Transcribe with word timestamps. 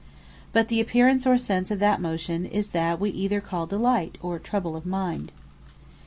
But 0.51 0.69
the 0.69 0.81
apparence, 0.81 1.27
or 1.27 1.37
sense 1.37 1.69
of 1.69 1.77
that 1.77 2.01
motion, 2.01 2.43
is 2.47 2.69
that 2.71 2.99
wee 2.99 3.11
either 3.11 3.39
call 3.39 3.67
DELIGHT, 3.67 4.17
or 4.23 4.39
TROUBLE 4.39 4.75
OF 4.75 4.83
MIND. 4.83 5.31